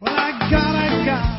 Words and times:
Well, 0.00 0.14
I 0.14 0.30
got, 0.50 0.76
I 0.76 1.04
got. 1.04 1.37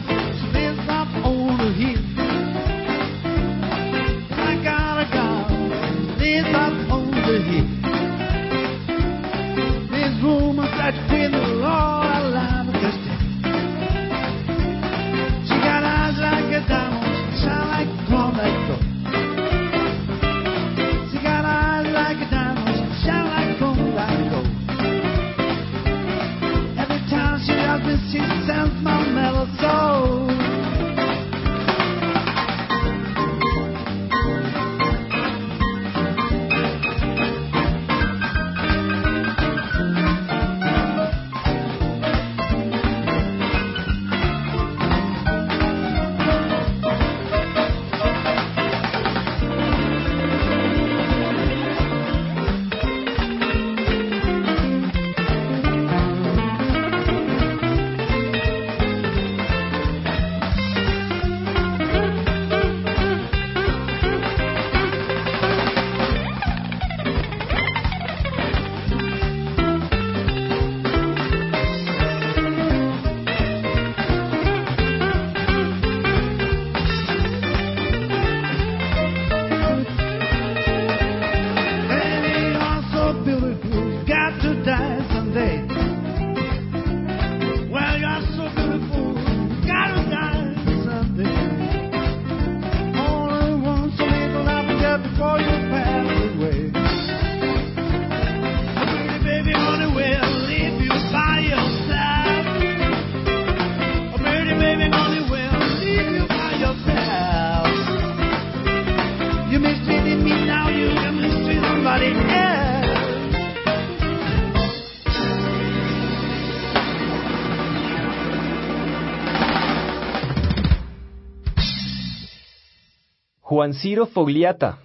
Juan 123.59 123.73
Ciro 123.73 124.05
Fogliata, 124.05 124.77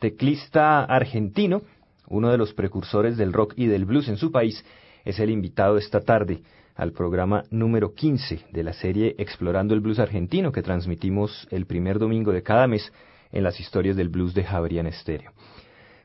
teclista 0.00 0.82
argentino, 0.82 1.62
uno 2.08 2.32
de 2.32 2.36
los 2.36 2.54
precursores 2.54 3.16
del 3.16 3.32
rock 3.32 3.54
y 3.54 3.66
del 3.66 3.84
blues 3.84 4.08
en 4.08 4.16
su 4.16 4.32
país, 4.32 4.64
es 5.04 5.20
el 5.20 5.30
invitado 5.30 5.76
esta 5.76 6.00
tarde 6.00 6.42
al 6.74 6.90
programa 6.90 7.44
número 7.52 7.94
15 7.94 8.46
de 8.50 8.64
la 8.64 8.72
serie 8.72 9.14
Explorando 9.18 9.74
el 9.74 9.80
Blues 9.80 10.00
Argentino 10.00 10.50
que 10.50 10.64
transmitimos 10.64 11.46
el 11.52 11.66
primer 11.66 12.00
domingo 12.00 12.32
de 12.32 12.42
cada 12.42 12.66
mes 12.66 12.92
en 13.30 13.44
las 13.44 13.60
historias 13.60 13.94
del 13.94 14.08
blues 14.08 14.34
de 14.34 14.42
Javerian 14.42 14.88
Estéreo. 14.88 15.30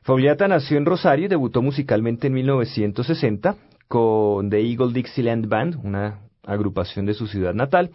Fogliata 0.02 0.46
nació 0.46 0.78
en 0.78 0.86
Rosario 0.86 1.24
y 1.24 1.28
debutó 1.28 1.60
musicalmente 1.60 2.28
en 2.28 2.34
1960 2.34 3.56
con 3.88 4.48
The 4.48 4.60
Eagle 4.60 4.92
Dixieland 4.92 5.48
Band, 5.48 5.80
una 5.82 6.20
agrupación 6.44 7.04
de 7.04 7.14
su 7.14 7.26
ciudad 7.26 7.52
natal, 7.52 7.90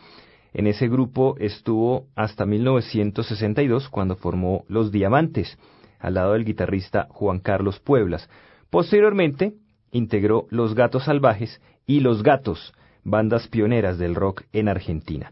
en 0.53 0.68
ese 0.68 0.88
grupo 0.88 1.35
estuvo 1.40 2.08
hasta 2.16 2.46
1962 2.46 3.90
cuando 3.90 4.16
formó 4.16 4.63
Los 4.68 4.91
Diamantes, 4.91 5.58
al 6.00 6.16
lado 6.16 6.34
del 6.34 6.46
guitarrista 6.46 7.08
Juan 7.09 7.40
Carlos 7.40 7.80
Pueblas. 7.80 8.30
Posteriormente 8.69 9.53
integró 9.91 10.47
Los 10.50 10.75
Gatos 10.75 11.06
Salvajes 11.06 11.62
y 11.85 12.00
Los 12.00 12.24
Gatos, 12.24 12.74
bandas 13.03 13.47
pioneras 13.47 13.97
del 13.97 14.16
rock 14.16 14.44
en 14.52 14.68
Argentina. 14.68 15.31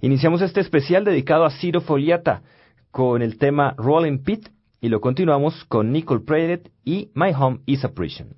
Iniciamos 0.00 0.42
este 0.42 0.60
especial 0.60 1.04
dedicado 1.04 1.44
a 1.44 1.50
Ciro 1.50 1.80
Foliata 1.80 2.42
con 2.90 3.22
el 3.22 3.38
tema 3.38 3.74
Rollin' 3.76 4.22
Pit 4.22 4.48
y 4.80 4.88
lo 4.88 5.00
continuamos 5.00 5.64
con 5.66 5.92
Nicole 5.92 6.24
Pradet 6.24 6.70
y 6.84 7.10
My 7.14 7.32
Home 7.38 7.60
is 7.66 7.84
a 7.84 7.92
Prison. 7.92 8.34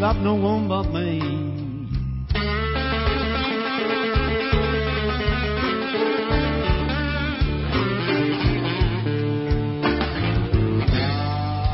Love 0.00 0.16
no 0.16 0.34
one 0.34 0.66
but 0.66 0.84
me. 0.84 1.20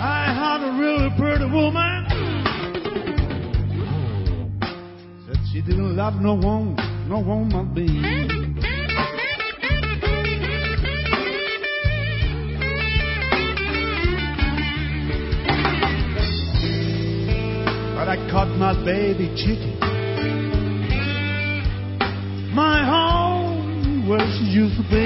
I 0.02 0.26
had 0.34 0.60
a 0.60 0.72
really 0.76 1.10
pretty 1.16 1.44
woman. 1.44 2.06
Said 5.26 5.38
she 5.52 5.60
didn't 5.62 5.94
love 5.94 6.20
no 6.20 6.34
one, 6.34 6.74
no 7.08 7.20
one 7.20 7.48
but 7.48 7.80
me. 7.80 8.25
My 18.58 18.72
baby 18.84 19.28
chicken. 19.36 19.78
My 22.54 22.84
home 22.84 24.08
where 24.08 24.20
she 24.38 24.44
used 24.44 24.76
to 24.76 24.82
be. 24.88 25.05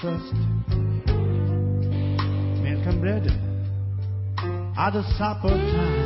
Breakfast. 0.00 0.34
Milk 2.62 2.86
and 2.86 3.00
bread 3.00 3.26
at 4.76 4.90
the 4.92 5.02
supper 5.18 5.48
time. 5.48 5.99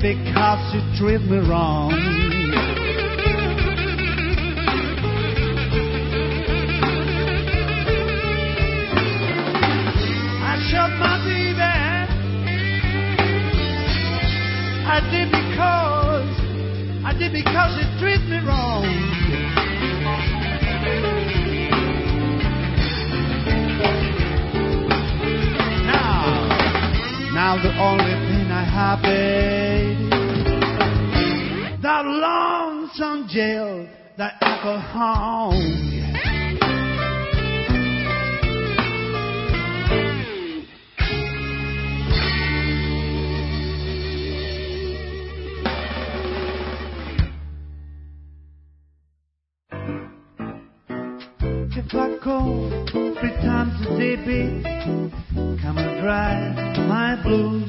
Because 0.00 0.74
you 0.74 0.80
treat 0.96 1.20
me 1.28 1.36
wrong. 1.46 1.92
I 10.42 10.56
shot 10.70 10.90
my 10.98 11.18
baby. 11.22 11.60
I 14.88 15.00
did 15.10 15.30
because 15.30 16.30
I 17.04 17.12
did 17.18 17.32
because 17.34 17.76
it 17.76 17.98
treated 18.00 18.26
me 18.30 18.38
wrong. 18.48 18.86
Now, 25.84 26.24
now 27.34 27.62
the 27.62 27.72
only 27.78 28.29
baby, 28.80 30.08
that 31.82 32.04
lonesome 32.06 33.28
jail, 33.28 33.86
that 34.16 34.34
alcohol. 34.40 35.52
If 51.72 51.94
I 51.94 52.16
call 52.22 52.70
three 52.90 53.36
times 53.42 53.86
a 53.86 53.98
day, 53.98 54.16
babe, 54.16 54.64
come 55.60 55.78
and 55.78 56.02
my 56.02 56.88
my 56.88 57.22
blues 57.22 57.59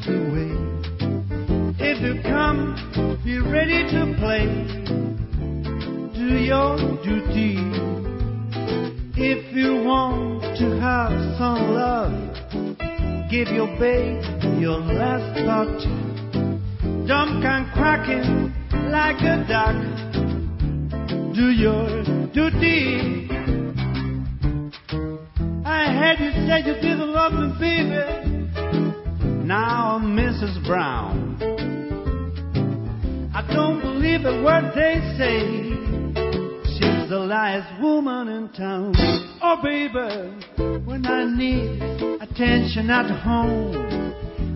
when 40.85 41.05
I 41.05 41.25
need 41.25 41.81
attention 42.21 42.89
at 42.89 43.09
home, 43.21 44.13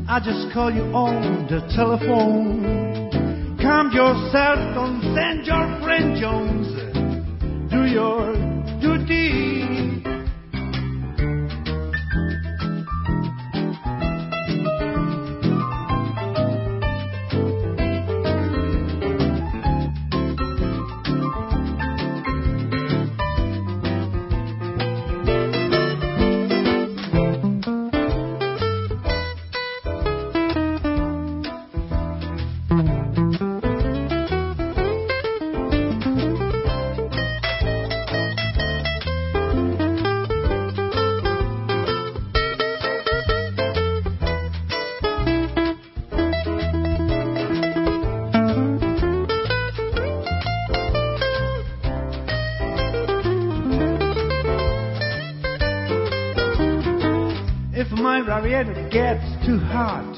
I 0.07 0.19
just 0.19 0.53
call 0.53 0.71
you 0.71 0.83
on 0.93 1.47
the 1.47 1.61
telephone. 1.75 3.59
Calm 3.61 3.91
yourself, 3.91 4.75
don't 4.75 5.01
send 5.15 5.45
your 5.45 5.65
friend 5.81 6.15
Jones. 6.19 6.67
Do 7.71 7.85
your 7.85 8.33
duty. 8.79 9.24
Too 59.59 59.65
hot, 59.67 60.14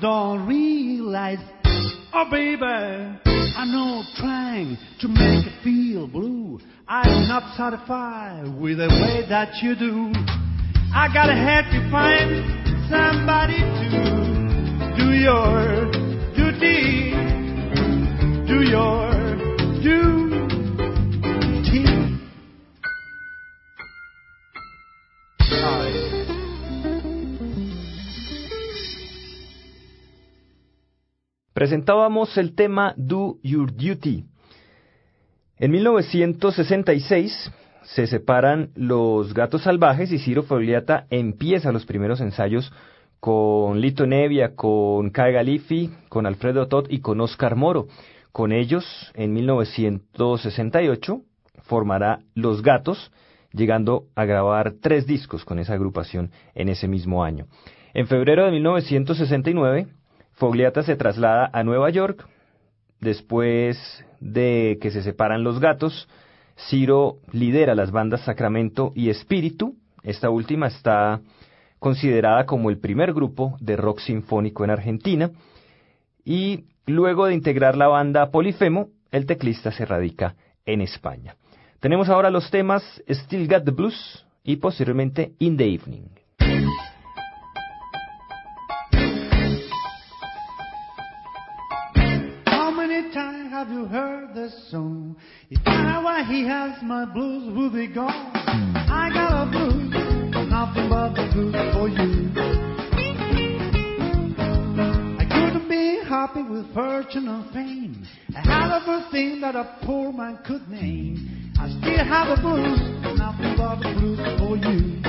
don't 0.00 0.46
realize. 0.46 1.38
Oh, 2.12 2.24
baby, 2.30 2.64
I 2.64 3.64
know 3.66 4.02
trying 4.16 4.76
to 5.00 5.08
make 5.08 5.44
you 5.44 5.52
feel 5.62 6.08
blue. 6.08 6.58
I'm 6.88 7.28
not 7.28 7.56
satisfied 7.56 8.60
with 8.60 8.78
the 8.78 8.88
way 8.88 9.26
that 9.28 9.62
you 9.62 9.76
do. 9.76 10.12
I 10.92 11.08
gotta 11.12 11.34
help 11.34 11.66
you 11.72 11.90
find 11.90 12.90
somebody 12.90 13.60
to 13.60 14.94
do 14.96 15.12
your 15.12 15.90
duty 16.34 17.10
do 18.50 18.62
your 18.62 19.10
duty. 19.80 20.40
Presentábamos 31.60 32.38
el 32.38 32.54
tema 32.54 32.94
Do 32.96 33.36
Your 33.42 33.76
Duty. 33.76 34.24
En 35.58 35.70
1966 35.70 37.52
se 37.82 38.06
separan 38.06 38.70
los 38.74 39.34
gatos 39.34 39.64
salvajes 39.64 40.10
y 40.10 40.18
Ciro 40.18 40.42
Fogliata 40.42 41.04
empieza 41.10 41.70
los 41.70 41.84
primeros 41.84 42.22
ensayos 42.22 42.72
con 43.20 43.78
Lito 43.82 44.06
Nevia, 44.06 44.56
con 44.56 45.10
Kai 45.10 45.34
Galifi, 45.34 45.90
con 46.08 46.24
Alfredo 46.24 46.66
Todd 46.66 46.86
y 46.88 47.00
con 47.00 47.20
Oscar 47.20 47.56
Moro. 47.56 47.88
Con 48.32 48.52
ellos, 48.52 49.12
en 49.12 49.34
1968, 49.34 51.20
formará 51.64 52.20
Los 52.34 52.62
Gatos, 52.62 53.12
llegando 53.52 54.06
a 54.14 54.24
grabar 54.24 54.76
tres 54.80 55.06
discos 55.06 55.44
con 55.44 55.58
esa 55.58 55.74
agrupación 55.74 56.30
en 56.54 56.70
ese 56.70 56.88
mismo 56.88 57.22
año. 57.22 57.48
En 57.92 58.06
febrero 58.06 58.46
de 58.46 58.52
1969, 58.52 59.88
Fogliata 60.40 60.82
se 60.82 60.96
traslada 60.96 61.50
a 61.52 61.62
Nueva 61.62 61.90
York. 61.90 62.26
Después 62.98 63.76
de 64.20 64.78
que 64.80 64.90
se 64.90 65.02
separan 65.02 65.44
Los 65.44 65.60
Gatos, 65.60 66.08
Ciro 66.56 67.18
lidera 67.30 67.74
las 67.74 67.90
bandas 67.90 68.22
Sacramento 68.22 68.92
y 68.96 69.10
Espíritu. 69.10 69.76
Esta 70.02 70.30
última 70.30 70.68
está 70.68 71.20
considerada 71.78 72.46
como 72.46 72.70
el 72.70 72.78
primer 72.78 73.12
grupo 73.12 73.56
de 73.60 73.76
rock 73.76 74.00
sinfónico 74.00 74.64
en 74.64 74.70
Argentina. 74.70 75.30
Y 76.24 76.64
luego 76.86 77.26
de 77.26 77.34
integrar 77.34 77.76
la 77.76 77.88
banda 77.88 78.30
Polifemo, 78.30 78.88
el 79.10 79.26
teclista 79.26 79.70
se 79.70 79.84
radica 79.84 80.36
en 80.64 80.80
España. 80.80 81.36
Tenemos 81.80 82.08
ahora 82.08 82.30
los 82.30 82.50
temas 82.50 82.82
Still 83.06 83.46
Got 83.46 83.64
the 83.64 83.72
Blues 83.72 84.26
y 84.42 84.56
posteriormente 84.56 85.32
In 85.38 85.58
the 85.58 85.66
Evening. 85.66 86.19
You 93.80 93.86
heard 93.86 94.34
this 94.34 94.52
song? 94.70 95.16
If 95.48 95.60
I 95.64 96.24
he 96.28 96.44
has 96.46 96.82
my 96.82 97.06
blues, 97.06 97.54
will 97.56 97.72
be 97.72 97.86
gone. 97.86 98.30
I 98.34 99.08
got 99.12 99.46
a 99.46 99.50
blues, 99.50 99.90
nothing 100.50 100.88
but 100.90 101.14
the 101.14 101.30
blues 101.32 101.54
for 101.72 101.88
you. 101.88 102.30
I 105.18 105.24
couldn't 105.24 105.68
be 105.68 106.00
happy 106.06 106.42
with 106.42 106.74
fortune 106.74 107.28
and 107.28 107.50
fame. 107.54 108.06
I 108.36 108.40
had 108.40 108.82
everything 108.82 109.40
that 109.40 109.56
a 109.56 109.78
poor 109.86 110.12
man 110.12 110.38
could 110.46 110.68
name. 110.68 111.52
I 111.58 111.70
still 111.80 112.04
have 112.04 112.38
a 112.38 112.40
blues, 112.40 112.80
nothing 113.16 113.54
but 113.56 113.76
the 113.80 113.94
blues 113.98 114.20
for 114.38 114.56
you. 114.60 115.00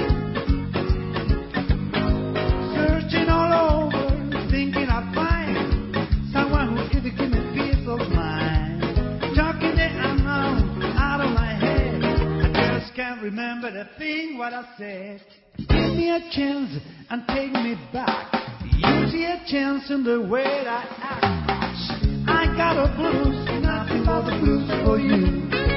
Searching 2.72 3.28
all 3.28 3.52
over, 3.84 4.50
thinking 4.50 4.88
remember 13.22 13.72
the 13.72 13.88
thing 13.98 14.38
what 14.38 14.54
I 14.54 14.66
said. 14.78 15.22
Give 15.58 15.68
me 15.70 16.10
a 16.10 16.20
chance 16.32 16.82
and 17.10 17.24
take 17.28 17.52
me 17.52 17.76
back. 17.94 18.34
Use 18.64 19.14
a 19.14 19.44
chance 19.48 19.90
in 19.92 20.04
the 20.04 20.22
way 20.22 20.44
that 20.44 20.68
I 20.68 21.42
act. 21.48 22.30
I 22.30 22.46
got 22.58 22.78
a 22.78 22.96
blues, 22.96 23.64
nothing 23.64 24.04
but 24.06 24.26
the 24.26 24.40
blues 24.40 24.86
for 24.86 25.00
you. 25.00 25.71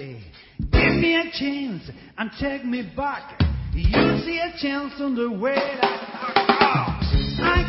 Say. 0.00 0.16
Give 0.58 0.94
me 0.94 1.16
a 1.16 1.24
chance 1.32 1.90
and 2.16 2.30
take 2.40 2.64
me 2.64 2.90
back. 2.96 3.38
You 3.74 4.20
see 4.24 4.38
a 4.38 4.52
chance 4.60 4.94
on 5.00 5.14
the 5.14 5.30
way 5.30 5.54
that 5.54 6.00
I 7.42 7.59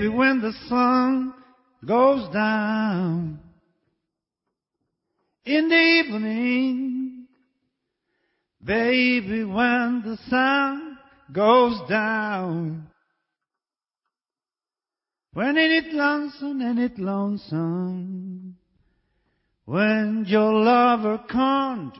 baby, 0.00 0.08
when 0.08 0.40
the 0.40 0.52
sun 0.66 1.34
goes 1.84 2.32
down, 2.32 3.38
in 5.44 5.68
the 5.68 5.74
evening, 5.74 7.26
baby, 8.64 9.44
when 9.44 10.02
the 10.02 10.16
sun 10.28 10.98
goes 11.32 11.78
down, 11.88 12.86
when 15.34 15.56
it 15.58 15.84
is 15.84 15.94
lonesome, 15.94 16.62
ain't 16.62 16.78
it 16.78 16.98
lonesome, 16.98 18.56
when 19.66 20.24
your 20.26 20.52
lover 20.52 21.22
can't 21.28 21.96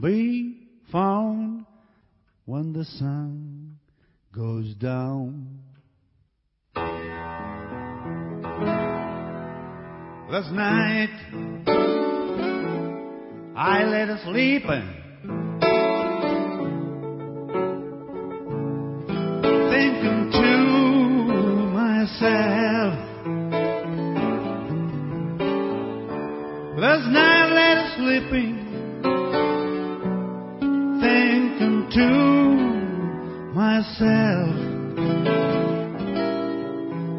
be 0.00 0.68
found 0.92 1.66
when 2.44 2.72
the 2.72 2.84
sun 2.84 3.78
goes 4.32 4.74
down. 4.74 5.61
Last 10.32 10.50
night 10.52 11.10
I 13.54 13.84
lay 13.84 14.06
her 14.06 14.18
sleeping, 14.24 14.88
thinking 19.68 20.30
to 20.32 20.56
myself. 21.76 22.94
Last 26.78 27.06
night 27.12 27.42
I 27.42 27.52
lay 27.52 27.74
her 27.76 27.90
sleeping 27.98 28.54
thinking 31.02 31.78
to 31.92 32.08
myself, 33.52 34.54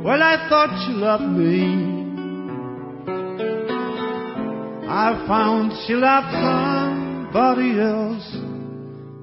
well, 0.04 0.22
I 0.24 0.36
thought 0.50 0.74
you 0.90 0.96
loved 0.96 1.30
me. 1.38 1.93
I 4.96 5.26
found 5.28 5.72
she 5.88 5.96
loved 5.96 6.32
somebody 6.32 7.80
else 7.80 8.32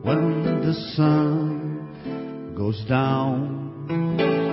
when 0.03 0.63
the 0.67 0.75
sun 0.97 2.55
goes 2.57 2.85
down. 2.89 4.50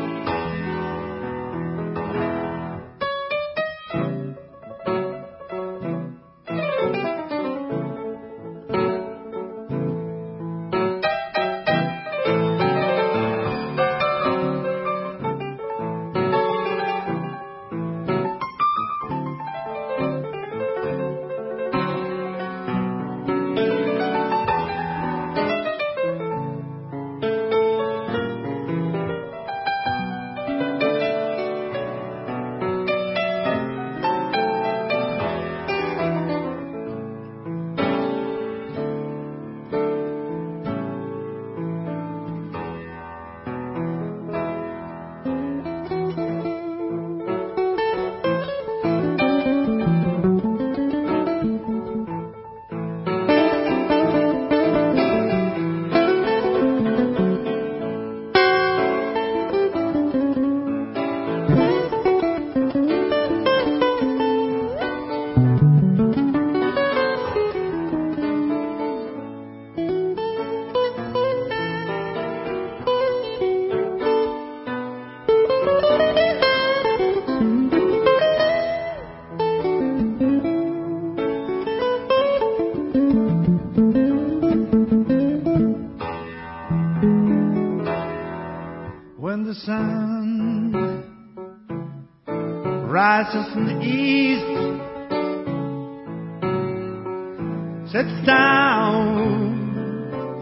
Sets 97.91 98.25
down 98.25 99.63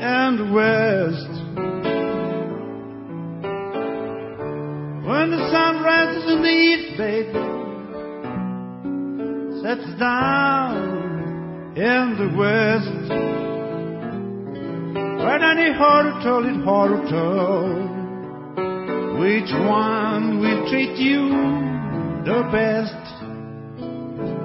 in 0.01 0.37
the 0.37 0.49
west. 0.51 1.29
When 5.05 5.29
the 5.29 5.49
sun 5.51 5.83
rises 5.83 6.31
in 6.31 6.41
the 6.41 6.49
east, 6.49 6.97
baby, 6.97 7.33
sets 9.61 9.99
down 9.99 11.77
in 11.77 12.15
the 12.17 12.29
west. 12.35 13.11
When 15.23 15.43
any 15.43 15.69
it 15.69 15.75
harder 15.75 17.09
told. 17.11 17.95
Which 19.19 19.51
one 19.67 20.39
will 20.39 20.69
treat 20.69 20.97
you 20.97 21.29
the 22.25 22.41
best 22.51 23.23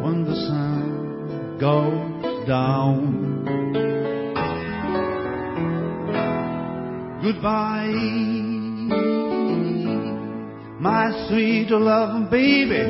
when 0.02 0.24
the 0.24 0.34
sun 0.34 1.58
goes 1.58 2.09
down? 2.50 3.44
Goodbye, 7.22 7.92
my 10.80 11.26
sweet 11.28 11.70
loving 11.70 12.26
baby. 12.28 12.82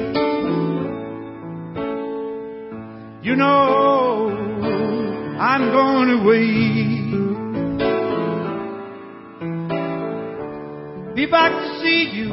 You 3.22 3.36
know 3.36 4.30
I'm 5.38 5.64
going 5.78 6.10
away. 6.20 6.50
be 11.14 11.26
back 11.26 11.52
to 11.52 11.80
see 11.82 12.02
you 12.14 12.30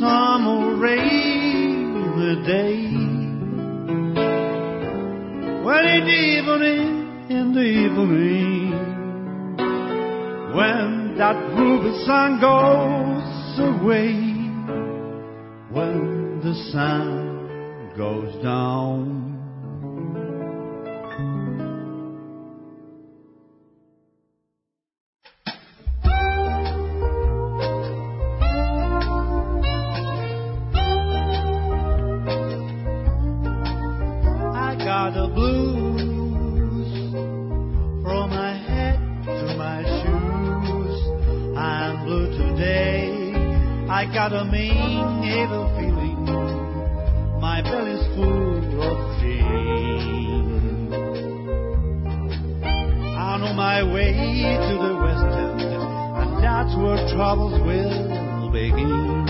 some 0.00 0.80
rainy 0.80 2.44
day. 2.44 2.69
Evening, 7.98 8.70
when 10.54 11.14
that 11.18 11.36
ruby 11.58 11.92
sun 12.06 12.40
goes 12.40 13.58
away, 13.58 14.14
when 15.70 16.40
the 16.40 16.54
sun 16.72 17.94
goes 17.96 18.42
down. 18.42 19.19
Where 56.82 57.08
troubles 57.14 57.60
will 57.62 58.50
begin. 58.50 59.29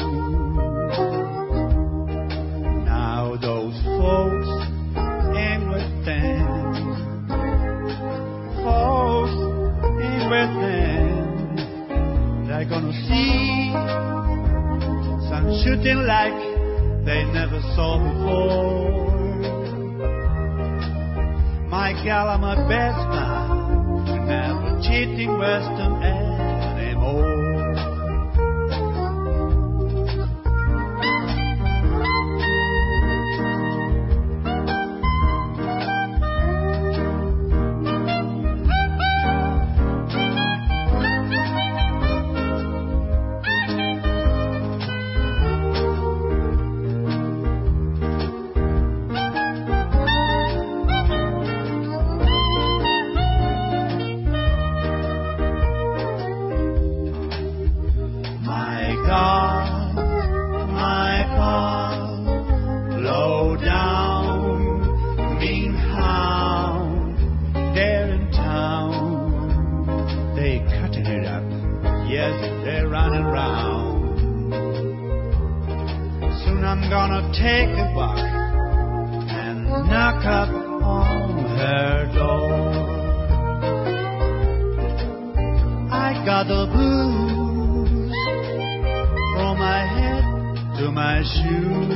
My 90.92 91.22
shoes. 91.22 91.94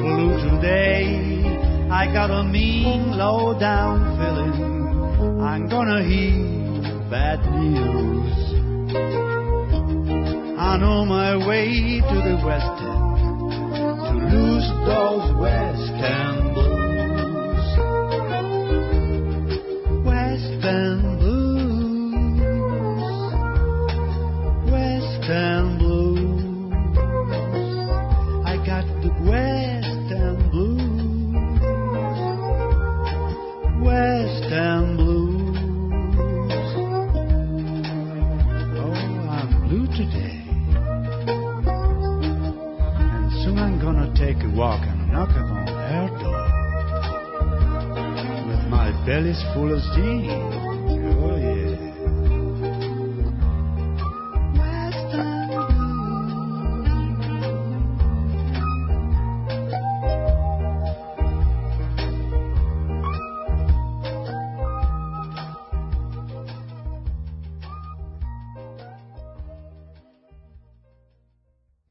Blue 0.00 0.34
today, 0.50 1.88
I 1.90 2.06
got 2.12 2.30
a 2.30 2.42
mean 2.44 3.16
low 3.16 3.58
down 3.58 4.16
feeling. 4.16 5.40
I'm 5.40 5.68
gonna 5.68 6.02
hear 6.02 7.10
bad 7.10 7.40
news. 7.52 8.36
I'm 10.58 10.82
on 10.82 11.08
my 11.08 11.36
way 11.46 12.00
to 12.00 12.16
the 12.28 12.36
west 12.44 12.82
end 12.82 13.06
to 14.04 14.12
lose 14.34 14.68
those 14.86 15.26
western 15.36 15.96
blues. 16.24 16.35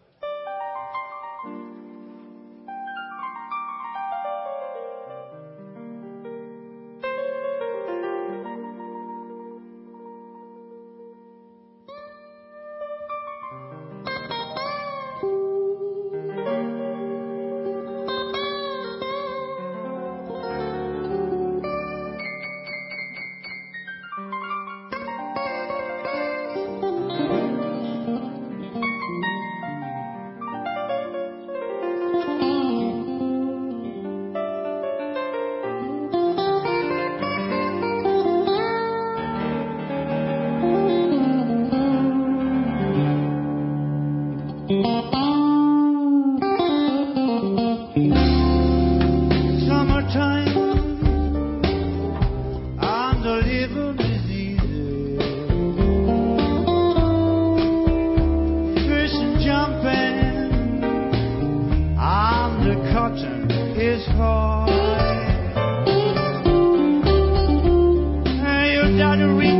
without 68.99 69.21
a 69.21 69.33
reason. 69.33 69.58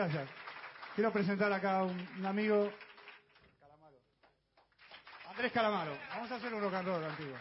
gracias. 0.00 0.28
Quiero 0.94 1.12
presentar 1.12 1.52
acá 1.52 1.78
a 1.78 1.82
un, 1.84 2.26
amigo, 2.26 2.72
Andrés 5.28 5.52
Calamaro. 5.52 5.92
Vamos 6.14 6.30
a 6.30 6.36
hacer 6.36 6.54
un 6.54 6.62
rock 6.62 6.74
and 6.74 6.88
roll 6.88 7.04
antiguo. 7.04 7.36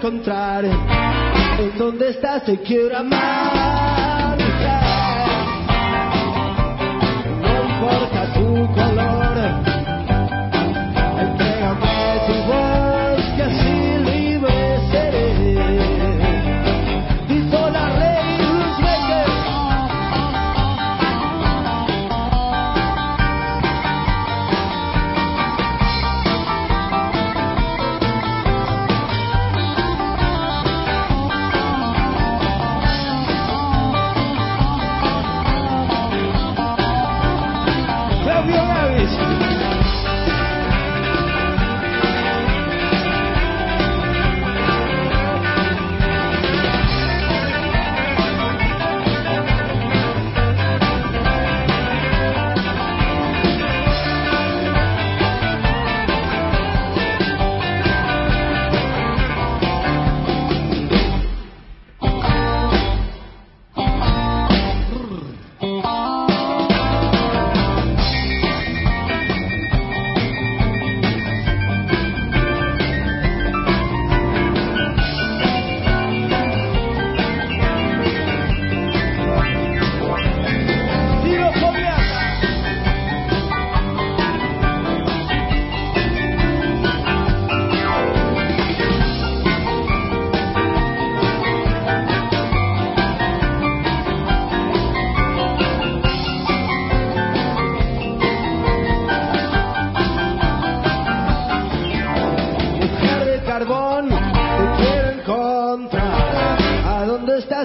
Encontrar. 0.00 0.64
En 0.64 1.78
donde 1.78 2.08
estás 2.08 2.44
te 2.44 2.58
quiero 2.60 2.96
amar. 2.96 4.38
No 7.42 7.64
importa 7.68 8.32
tu 8.32 8.66
color, 8.72 9.29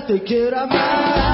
Te 0.07 0.21
quiero 0.21 0.59
amar. 0.59 1.24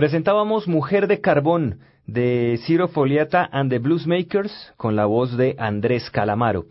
Presentábamos 0.00 0.66
Mujer 0.66 1.08
de 1.08 1.20
Carbón 1.20 1.80
de 2.06 2.58
Ciro 2.64 2.88
Foliata 2.88 3.46
and 3.52 3.68
the 3.68 3.78
Bluesmakers 3.78 4.72
con 4.78 4.96
la 4.96 5.04
voz 5.04 5.36
de 5.36 5.56
Andrés 5.58 6.08
Calamaro. 6.08 6.64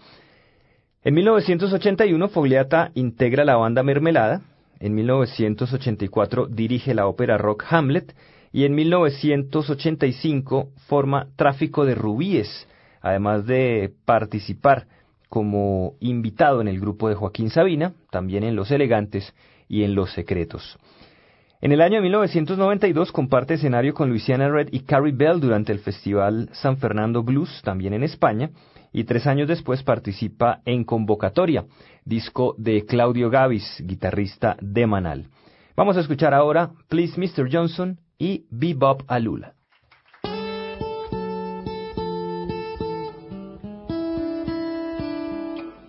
En 1.04 1.14
1981 1.14 2.28
Fogliata 2.30 2.90
integra 2.96 3.46
la 3.46 3.56
banda 3.56 3.84
Mermelada, 3.84 4.42
en 4.80 4.96
1984 4.96 6.48
dirige 6.48 6.96
la 6.96 7.06
ópera 7.06 7.38
rock 7.38 7.66
Hamlet 7.70 8.16
y 8.52 8.66
en 8.66 8.74
1985 8.74 10.70
forma 10.88 11.28
Tráfico 11.36 11.86
de 11.86 11.94
Rubíes, 11.94 12.68
además 13.00 13.46
de 13.46 13.94
participar 14.06 14.88
como 15.30 15.94
invitado 16.00 16.62
en 16.62 16.68
el 16.68 16.80
grupo 16.80 17.10
de 17.10 17.14
Joaquín 17.14 17.52
Sabina, 17.52 17.94
también 18.10 18.44
en 18.44 18.56
Los 18.56 18.72
Elegantes 18.72 19.36
y 19.68 19.84
en 19.84 19.94
Los 19.94 20.14
Secretos. 20.14 20.80
En 21.62 21.74
el 21.74 21.82
año 21.82 22.02
1992 22.02 23.12
comparte 23.12 23.56
escenario 23.56 23.94
con 23.94 24.08
Luisiana 24.08 24.48
Red 24.48 24.70
y 24.72 24.80
Carrie 24.82 25.12
Bell 25.12 25.42
durante 25.42 25.74
el 25.74 25.80
Festival 25.80 26.50
San 26.54 26.78
Fernando 26.78 27.22
Blues, 27.22 27.62
también 27.66 27.94
en 27.94 28.04
España, 28.04 28.52
y 28.94 29.04
tres 29.04 29.28
años 29.28 29.50
después 29.50 29.84
participa 29.84 30.62
en 30.64 30.86
Convocatoria, 30.86 31.66
disco 32.06 32.56
de 32.58 32.86
Claudio 32.86 33.30
Gavis, 33.30 33.84
guitarrista 33.86 34.56
de 34.62 34.88
Manal. 34.88 35.28
Vamos 35.76 35.98
a 35.98 36.00
escuchar 36.00 36.34
ahora 36.34 36.72
Please 36.88 37.20
Mr. 37.20 37.50
Johnson 37.52 38.00
y 38.18 38.46
Bebop 38.50 39.04
Alula. 39.08 39.54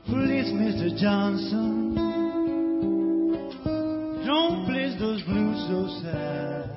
Please, 0.05 0.53
Mr. 0.53 0.91
Johnson, 1.01 1.80
those 5.01 5.22
blues 5.22 5.57
so 5.66 5.88
sad. 6.03 6.68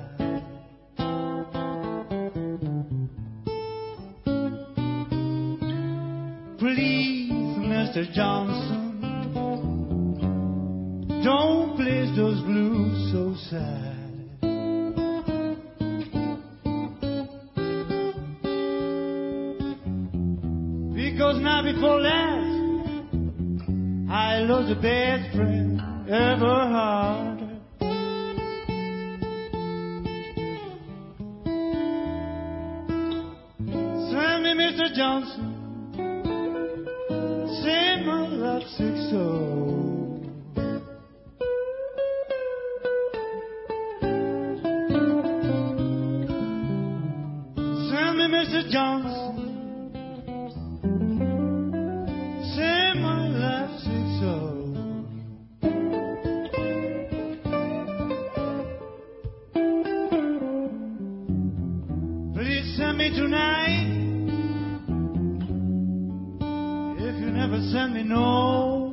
Please, 6.58 7.30
Mr. 7.68 8.10
Johnson, 8.14 9.02
don't 11.22 11.76
please 11.76 12.16
those 12.16 12.40
blues 12.44 13.12
so 13.12 13.34
sad. 13.50 13.94
Because 20.94 21.36
now 21.42 21.62
before 21.62 22.00
last, 22.00 22.46
I 24.10 24.38
lost 24.48 24.68
the 24.70 24.76
best 24.80 25.36
friend 25.36 25.78
ever 26.08 26.68
had. 26.70 27.33
Johnson. 34.94 35.50
Same 37.62 38.04
brother 38.04 38.44
at 38.56 38.62
6 38.68 39.04
Mr. 48.44 48.70
Johnson. 48.70 49.90
Say 52.54 52.92
my 53.00 53.28
life 53.28 53.70
six 53.78 54.20
oh. 54.22 54.74
Please 62.34 62.76
send 62.76 62.98
me 62.98 63.10
tonight. 63.10 63.93
and 67.76 67.96
they 67.96 68.02
know. 68.02 68.83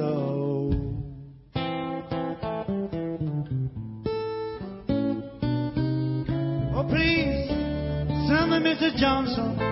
Oh, 0.00 0.70
please, 6.88 7.48
send 8.28 8.50
me 8.50 8.58
Mr. 8.60 8.96
Johnson. 8.96 9.67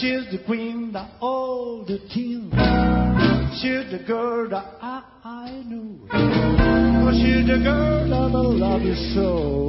She's 0.00 0.30
the 0.30 0.38
queen 0.46 0.92
that 0.92 1.10
all 1.20 1.84
the 1.84 1.98
team. 2.14 2.50
She's 3.60 3.90
the 3.90 4.04
girl 4.06 4.48
that 4.48 4.78
I, 4.80 5.02
I 5.24 5.62
knew. 5.66 5.98
Cause 6.08 7.16
she's 7.16 7.44
the 7.48 7.58
girl 7.64 8.08
that 8.08 8.14
I 8.14 8.28
love 8.30 8.82
you 8.82 8.94
so. 9.12 9.67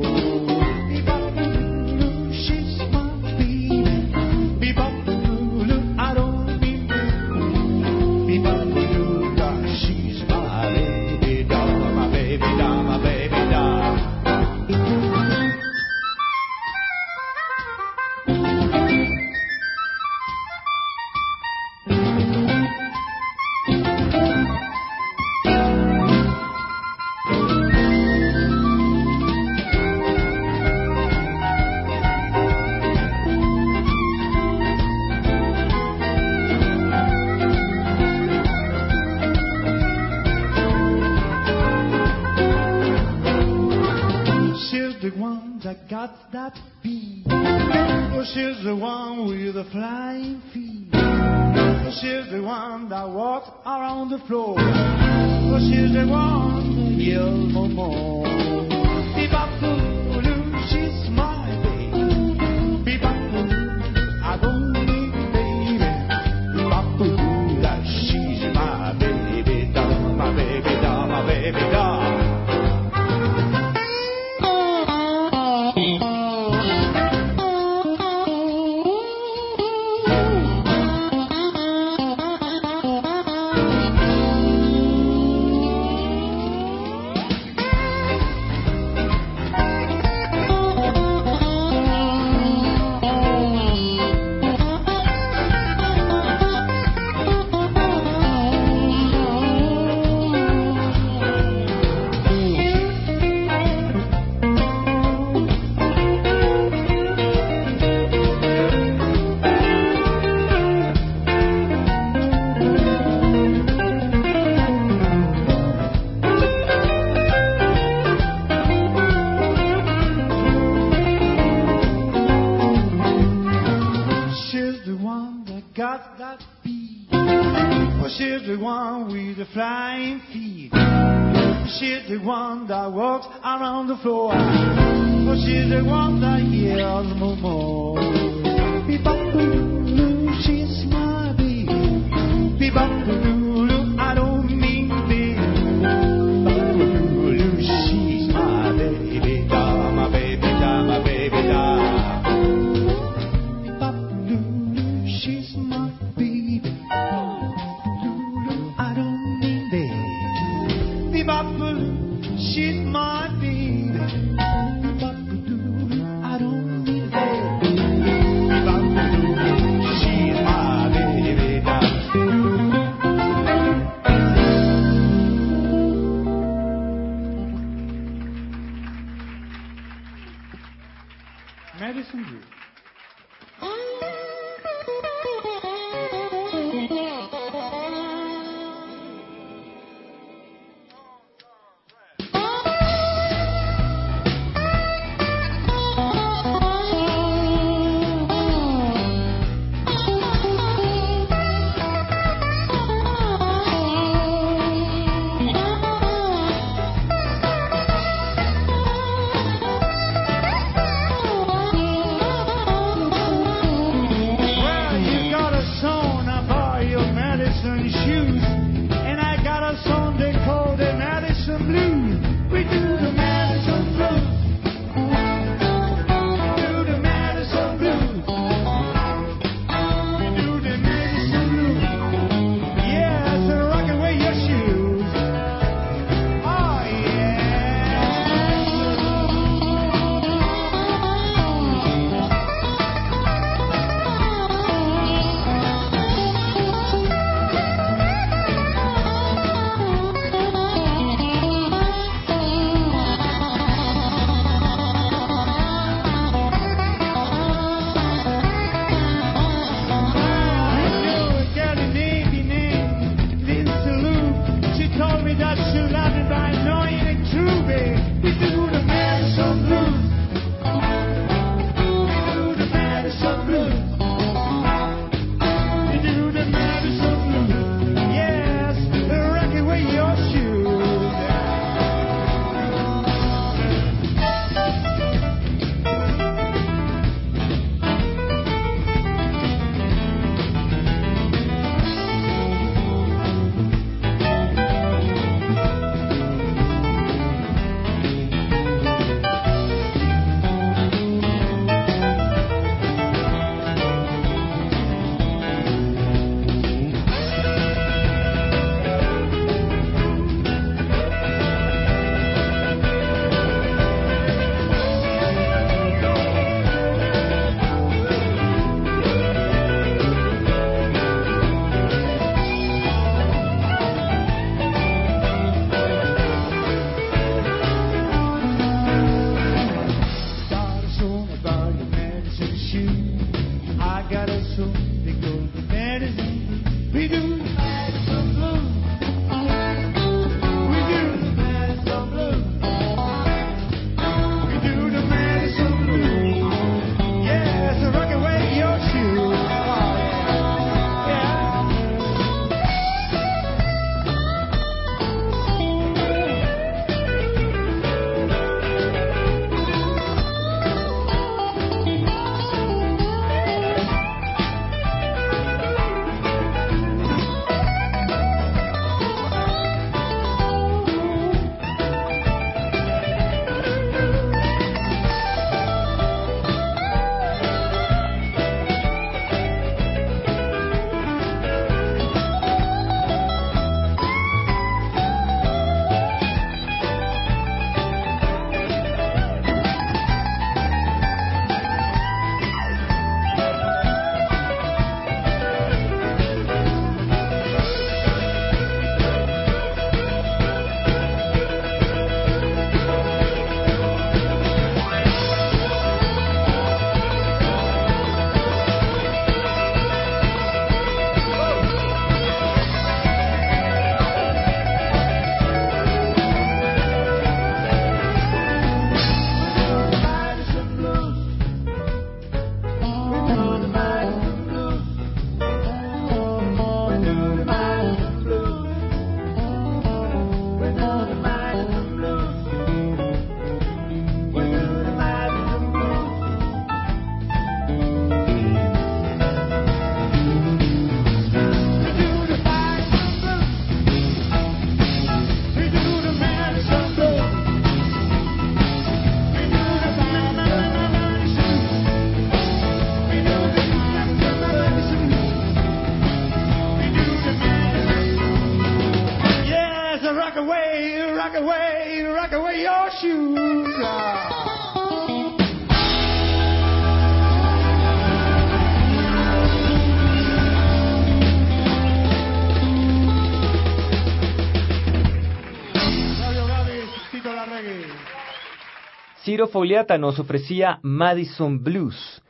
Fogliata 479.47 479.97
nos 479.97 480.19
ofrecía 480.19 480.79
Madison 480.81 481.63
Blues. 481.63 482.21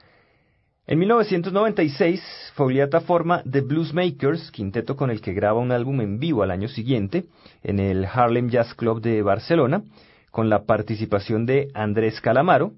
En 0.88 1.00
1996, 1.00 2.52
Fogliata 2.56 3.02
forma 3.02 3.44
The 3.50 3.62
Bluesmakers, 3.62 4.52
quinteto 4.52 4.96
con 4.96 5.12
el 5.12 5.22
que 5.22 5.34
graba 5.34 5.60
un 5.60 5.72
álbum 5.72 6.02
en 6.02 6.20
vivo 6.20 6.44
al 6.44 6.52
año 6.52 6.68
siguiente 6.68 7.26
en 7.64 7.80
el 7.80 8.06
Harlem 8.06 8.50
Jazz 8.50 8.74
Club 8.74 9.02
de 9.02 9.22
Barcelona, 9.22 9.84
con 10.32 10.50
la 10.50 10.64
participación 10.64 11.46
de 11.46 11.70
Andrés 11.74 12.20
Calamaro, 12.22 12.74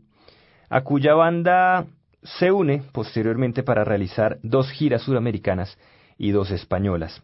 a 0.70 0.82
cuya 0.82 1.14
banda 1.14 1.86
se 2.24 2.52
une 2.52 2.84
posteriormente 2.92 3.64
para 3.64 3.84
realizar 3.84 4.40
dos 4.44 4.70
giras 4.72 5.04
suramericanas 5.04 5.78
y 6.18 6.32
dos 6.32 6.52
españolas. 6.52 7.24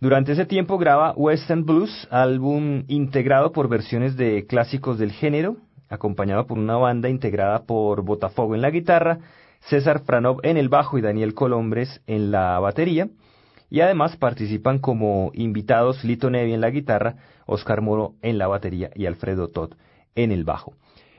Durante 0.00 0.32
ese 0.32 0.44
tiempo 0.44 0.76
graba 0.76 1.12
Western 1.16 1.64
Blues, 1.64 2.08
álbum 2.10 2.84
integrado 2.88 3.52
por 3.52 3.68
versiones 3.68 4.16
de 4.16 4.46
clásicos 4.46 4.98
del 4.98 5.12
género, 5.12 5.56
acompañado 5.94 6.46
por 6.46 6.58
una 6.58 6.76
banda 6.76 7.08
integrada 7.08 7.64
por 7.64 8.02
Botafogo 8.02 8.54
en 8.54 8.62
la 8.62 8.70
guitarra, 8.70 9.18
César 9.60 10.02
Franov 10.04 10.40
en 10.42 10.56
el 10.56 10.68
bajo 10.68 10.98
y 10.98 11.00
Daniel 11.00 11.34
Colombres 11.34 12.02
en 12.06 12.30
la 12.30 12.58
batería, 12.60 13.08
y 13.70 13.80
además 13.80 14.16
participan 14.16 14.78
como 14.78 15.30
invitados 15.34 16.04
Lito 16.04 16.30
Nevi 16.30 16.52
en 16.52 16.60
la 16.60 16.70
guitarra, 16.70 17.16
Oscar 17.46 17.80
Moro 17.80 18.14
en 18.22 18.38
la 18.38 18.46
batería 18.46 18.90
y 18.94 19.06
Alfredo 19.06 19.48
Todd 19.48 19.74
en 20.14 20.32
el 20.32 20.44
bajo. 20.44 20.74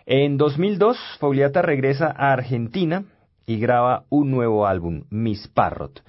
En 0.06 0.38
2002, 0.38 0.98
Fogliata 1.20 1.62
regresa 1.62 2.14
a 2.16 2.32
Argentina 2.32 3.06
y 3.48 3.58
graba 3.60 4.06
un 4.10 4.32
nuevo 4.32 4.68
álbum, 4.68 5.04
Miss 5.10 5.48
Parrot. 5.48 6.04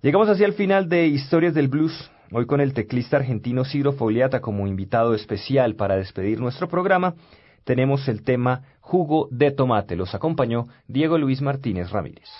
Llegamos 0.00 0.28
así 0.28 0.44
al 0.44 0.54
final 0.54 0.88
de 0.88 1.06
Historias 1.06 1.54
del 1.54 1.68
Blues, 1.68 2.10
hoy 2.32 2.46
con 2.46 2.60
el 2.60 2.72
teclista 2.72 3.16
argentino 3.16 3.64
Ciro 3.64 3.92
Fogliata 3.92 4.40
como 4.40 4.66
invitado 4.66 5.14
especial 5.14 5.74
para 5.74 5.96
despedir 5.96 6.40
nuestro 6.40 6.68
programa. 6.68 7.14
Tenemos 7.68 8.08
el 8.08 8.22
tema 8.22 8.62
Jugo 8.80 9.28
de 9.30 9.50
Tomate. 9.50 9.94
Los 9.94 10.14
acompañó 10.14 10.68
Diego 10.86 11.18
Luis 11.18 11.42
Martínez 11.42 11.90
Ramírez. 11.90 12.30